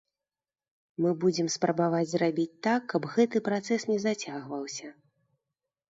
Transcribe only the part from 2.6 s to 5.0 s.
так, каб гэты працэс не зацягваўся.